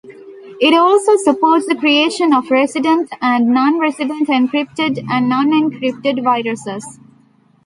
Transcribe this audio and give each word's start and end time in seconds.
It 0.59 0.73
also 0.73 1.15
supports 1.17 1.67
the 1.67 1.75
creation 1.75 2.33
of 2.33 2.49
resident 2.49 3.11
and 3.21 3.49
non-resident 3.53 4.29
encrypted 4.29 4.97
and 5.07 5.29
non-encrypted 5.29 6.23
viruses. 6.23 6.97